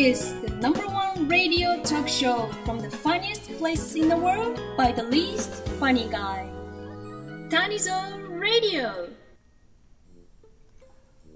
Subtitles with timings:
[0.00, 4.92] is the number one radio talk show from the funniest place in the world by
[4.92, 6.46] the least funny guy.
[7.50, 9.10] Tanizon Radio.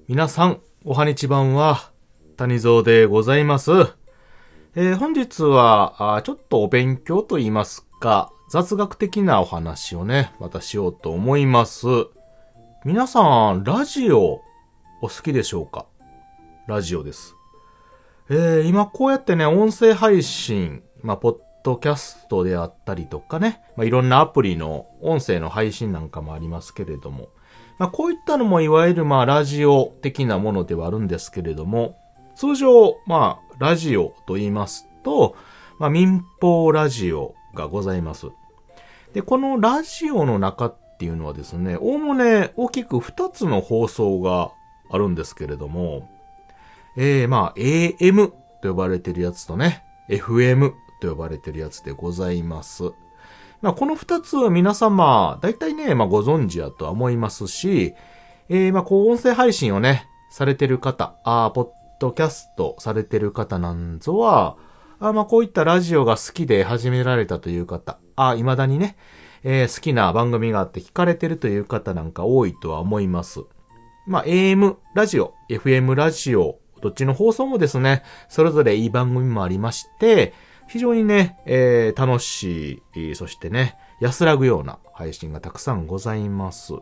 [0.09, 1.93] 皆さん、おはにちばんは、
[2.39, 3.71] 谷蔵でございます。
[4.77, 11.87] えー本日はあ、ちょっとお勉強と言いますか、雑学的なお話をね、またしようと思います。
[12.87, 14.41] 皆さん、ラジオ、
[15.03, 15.85] お好きでしょうか
[16.67, 17.35] ラジオです。
[18.31, 27.29] えー今こうやってね、音声配信、まあ、ポッドキャストであったりとかね、まあ、いろんなアプリの音声の配信なんかもありますけれども、
[27.79, 31.99] まあ、こういったのもいわゆるまあラジオ的なものではあるんですけれども、
[32.35, 35.37] 通常、まあ、ラジオと言いますと、
[35.79, 38.29] まあ、民放ラジオがございます。
[39.13, 44.51] で、このラジオの中っていうのはですね、おおむね大きく2つの放送が
[44.91, 46.09] あるんですけれども、
[46.97, 48.31] えー、まあ、AM
[48.63, 52.93] と呼ばれてるやつとね、FM と呼ばれてるやつでございます。
[53.63, 57.95] まあ、この二つは皆様、大体ね、まあ、ご存知やとは思いますし、
[58.49, 61.69] えー、まあ、こう、音声配信をね、されてる方、あーポッ
[61.99, 64.57] ドキャストされてる方なんぞは、
[65.01, 68.97] あまあ、こういったラジオが好きで始められたという方、あー未だにね、
[69.43, 73.41] えー好きな番組があって聞かれてるという方なんか多いとは思います。
[74.07, 80.35] まあ、AM ラジオ、FM ラジオ、どっちの放送もですね、それぞれいい番組もありまして、
[80.69, 86.75] 非常にね、えー楽しい、そしてね、安らぐような配信がたくさんございます。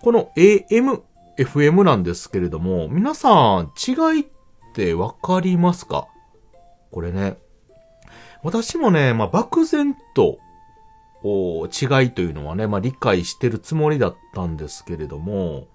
[0.00, 1.02] この AM、
[1.38, 4.26] FM なんですけれども、皆さん、違いっ
[4.74, 6.08] てわかりますか？
[6.90, 7.36] これね。
[8.42, 10.38] 私もね、まあ、漠然と、
[11.22, 15.68] お違いというのはね、まあ、理解してるつもりだったんですけれども、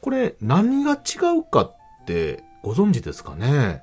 [0.00, 3.82] これ何が違うかってご存知ですかね？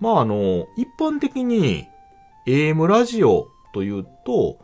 [0.00, 1.86] まああの、一般的に
[2.46, 4.58] AM ラジオというと、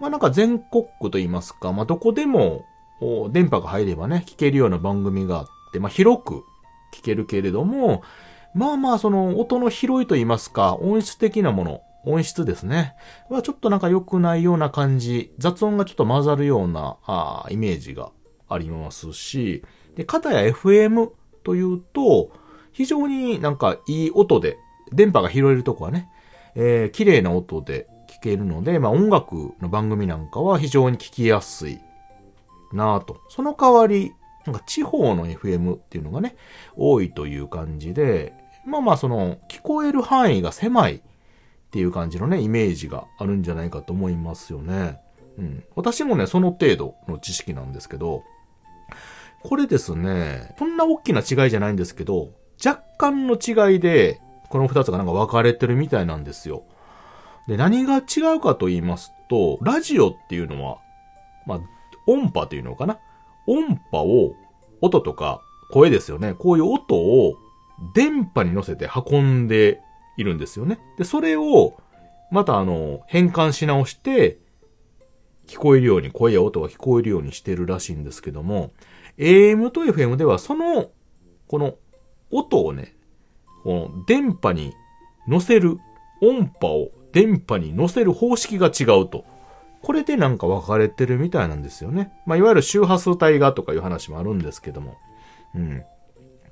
[0.00, 2.64] まあなんか全国区と言いますか、まあどこでも
[3.30, 6.44] 電波が入ればね、聞けるような番組があって、まあ広く
[6.92, 8.02] 聞けるけれども、
[8.54, 12.94] まあまあその音の広いと言いますか、音質的なもの、音質ですね。
[13.28, 18.10] はちょっとなんか良くないような感じ、雑音がちょっと混ざるようなあイメージが
[18.48, 19.62] ありますし、
[19.96, 21.10] で、片や FM
[21.42, 22.30] というと、
[22.76, 24.58] 非常になんかいい音で、
[24.92, 26.10] 電波が拾えるとこはね、
[26.54, 31.80] えー綺麗な音で聞けるので、まあ音楽の番組なんかは非常に聞きやすい
[32.74, 33.16] なぁと。
[33.30, 34.12] その代わり、
[34.44, 36.36] なんか地方の FM っていうのがね、
[36.76, 38.34] 多いという感じで、
[38.66, 41.00] まあまあその、聞こえる範囲が狭いっ
[41.70, 45.00] ていう感じのね、イメージがあるんじゃないかと思いますよね。
[45.38, 45.64] うん。
[45.76, 48.22] 私もね、その程度の知識なんですけど、
[49.42, 52.32] これですね、そんな大きな違いじゃないんですけど、
[52.98, 56.64] 若干の違いで、この二つがなんか分かれてるみたいなんですよ。
[57.46, 60.78] で、何が違うかと言いますと、ラジオっていうのは、
[61.46, 61.60] まあ、
[62.06, 62.98] 音波というのかな？
[63.46, 64.34] 音波を、
[64.80, 65.40] 音とか
[65.70, 66.34] 声ですよね。
[66.34, 67.34] こういう音を
[67.94, 69.80] 電波に乗せて運んで
[70.16, 70.78] いるんですよね。
[70.96, 71.76] で、それを、
[72.30, 74.38] またあの、変換し直して、
[75.46, 78.72] 聞こえるように、声や音が聞こえるようにしてるらしいんですけども、
[79.18, 80.90] AM と FM ではその、
[81.46, 81.76] この
[82.30, 82.94] 音をね、
[83.64, 84.74] この電波に
[85.26, 85.78] 乗せる、
[86.22, 89.24] 音波を電波に乗せる方式が違うと。
[89.82, 92.12] これでなんか分かれてるみたいなんですよね。
[92.26, 94.96] まあ、いわゆる周波数帯がとかいう話もあるんですけども。
[95.54, 95.84] うん。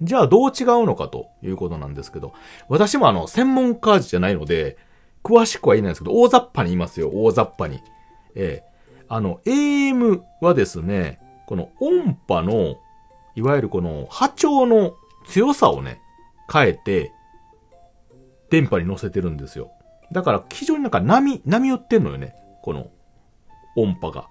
[0.03, 2.33] じゃあどう違うのかということなんですけど、
[2.69, 4.77] 私もあの、専門家じゃないので、
[5.23, 7.81] 詳しくは言えないんですけど、大雑把に言いますよ、大雑把に。
[8.35, 8.75] ええ
[9.09, 12.77] あの、AM はですね、この音波の、
[13.37, 16.01] いわゆるこの波長の強さをね、
[16.53, 17.13] 変えて、
[18.51, 19.71] 電波に乗せてるんですよ。
[20.13, 22.35] だから非常になんか波、波打ってんのよね。
[22.63, 22.91] この
[23.77, 24.29] 音波が。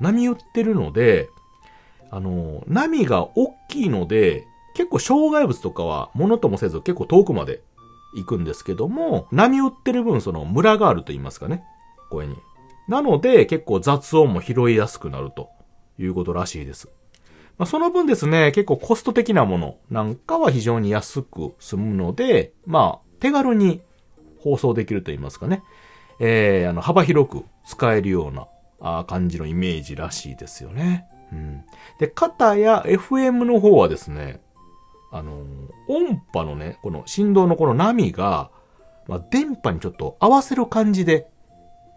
[0.00, 1.28] 波打ってるので、
[2.10, 7.62] あの、波が大きいので、結構障害物とかは物ともせず結構遠くまで
[8.14, 11.62] 行くんですけども、波打ってる分そのムラがあると言いますかね。
[12.10, 12.36] 声に。
[12.88, 15.48] なので結構雑音も拾いやすくなると
[15.98, 16.88] いうことらしいです。
[17.60, 23.82] まあ、その分ですね、結構コスト的なものなんかは非常に安く済むので、まあ、手軽に
[24.38, 25.62] 放送できると言いますかね。
[26.20, 31.04] えー、あの、幅広く使えるような感じのイメージらしいですよね。
[31.32, 31.64] うん。
[31.98, 34.40] で、片や FM の方はですね、
[35.12, 35.44] あの
[35.86, 38.50] 音波のね、この振動のこの波が、
[39.06, 41.28] まあ、電波にちょっと合わせる感じで、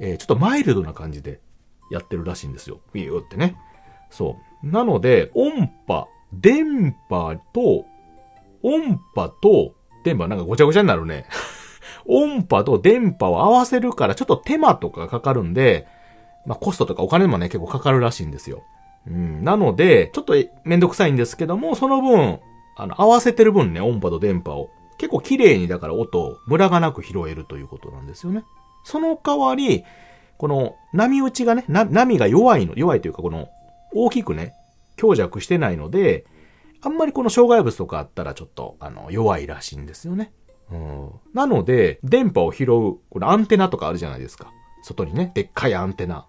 [0.02, 1.40] えーちょっとマイルドな感じで
[1.90, 2.82] やってるらしいんですよ。
[2.92, 3.56] ビューってね。
[4.10, 4.53] そう。
[4.64, 7.86] なので、音波、電波と、
[8.64, 11.26] 音波と電波なんかごちゃごちゃになるね。
[12.06, 15.88] 音波と電波を合わせるからちょっと手間とかがかかるんで、
[16.46, 18.64] まあコストとかお金もね結構かかるらしいんですよ。
[19.08, 22.40] うん、なので、ちょっとめんどくさいんですけども、その分、
[22.78, 24.70] あの、合わせてる分ね、音波と電波を。
[24.98, 28.44] 結構綺麗にだから音をムラがなく拾えるということなんですよね。
[28.86, 29.84] その代わり、
[30.38, 33.50] この波打ちがね、波が弱いの、弱いというかこの
[33.94, 34.54] 大きくね、
[34.96, 36.26] 強弱してないので、
[36.82, 40.34] あんまりこの障害物とかあったらちょっとあの弱いらしいんですよね。
[40.72, 44.52] うん、なので、電波を拾う、このアンテナとかあるじゃないですか。
[44.84, 46.26] 外にね、でっかいアンテナ。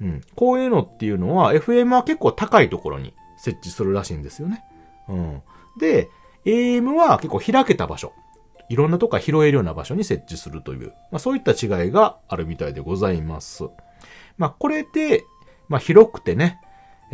[0.00, 0.20] うん。
[0.34, 4.64] こういうのっていうのは、FM は結構高いところに設置するらしいんですよね。
[5.08, 5.42] うん。
[5.78, 6.08] で、
[6.44, 8.12] AM は結構開けた場所。
[8.68, 13.64] いろんなとこから拾えるような場所に設置するという、まあそういった違いがあるみたいでございます。
[14.38, 15.24] まあこれで、
[15.68, 16.60] まあ広くてね、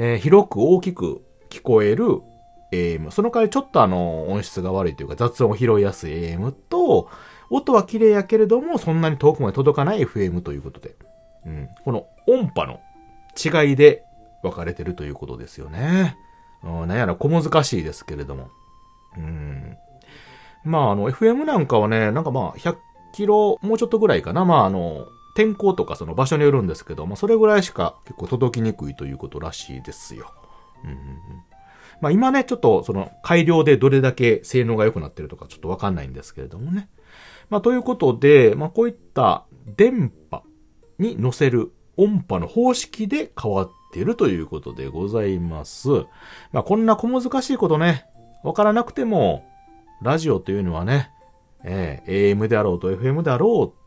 [0.03, 2.23] えー、広く大きく聞こえる
[2.73, 3.11] AM。
[3.11, 7.11] その代わりちょっとあの音質が悪いというか雑音を拾いやすい AM と、
[7.51, 10.97] 音は綺麗やけれどもそんなに遠くまで届かない FM ということで。
[11.45, 11.69] うん。
[11.85, 12.81] この音波の
[13.37, 14.03] 違いで
[14.43, 16.17] 分かれてるということですよね。
[16.65, 18.49] うん、なんやら小難しいですけれども。
[19.19, 19.77] うん。
[20.65, 22.77] まあ、あの、FM なんかはね、なんかまあ、100
[23.13, 24.47] キロ、もうちょっとぐらいかな。
[24.47, 30.33] まあ、あの、天候とかその場所によるんですけど、まあ、それぐらいしか結構届きにくいということらしいですよ。
[30.85, 30.97] うん。
[32.01, 36.89] まあ、今ね、ちょっとその改良でどれだけ性能が良くなってるとかちょっとわかんないんですけれどもね。
[37.51, 39.45] まあ、ということで、まあ、こういった
[39.77, 40.43] 電波
[40.99, 45.89] に乗せる音波の方式で変わっているということでございます。
[46.53, 48.07] まあ、こんな小難しいことね、
[48.43, 49.45] わからなくても、
[50.01, 51.11] ラジオというのはね、
[51.63, 53.80] えー、AM であろうと FM であろうと、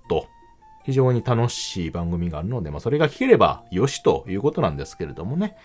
[0.83, 5.57] 非常に楽しい番組があるので、まあそれが聞ければよしということなんですけれどもね。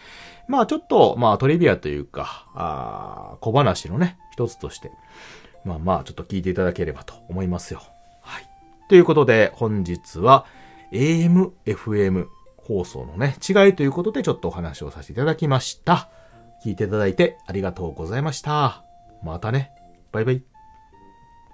[0.46, 4.90] まあちょっと、まあトリビアというか、あ小話のね、一つとして、
[5.64, 7.82] まあまあちょっと聞いていただければと思いますよ。
[8.22, 8.48] はい。
[8.88, 10.46] ということで本日は
[10.92, 12.26] AM、FM
[12.56, 16.10] 放送のね、違いということでちょっとお話をさせていただきました。
[16.64, 18.84] 聞いていただいてありがとうございました。
[19.22, 19.72] またね。
[20.12, 20.57] バイバイ。